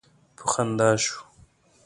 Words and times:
په 0.37 0.43
خندا 0.51 0.89
شو. 1.03 1.17